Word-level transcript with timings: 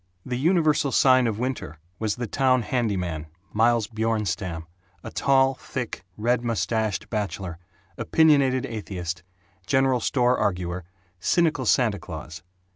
The 0.25 0.35
universal 0.39 0.91
sign 0.91 1.27
of 1.27 1.37
winter 1.37 1.77
was 1.99 2.15
the 2.15 2.25
town 2.25 2.63
handyman 2.63 3.27
Miles 3.53 3.85
Bjornstam, 3.85 4.65
a 5.03 5.11
tall, 5.11 5.53
thick, 5.53 6.03
red 6.17 6.43
mustached 6.43 7.11
bachelor, 7.11 7.59
opinionated 7.99 8.65
atheist, 8.65 9.21
general 9.67 9.99
store 9.99 10.39
arguer, 10.39 10.85
cynical 11.19 11.67
Santa 11.67 11.99
Claus. 11.99 12.41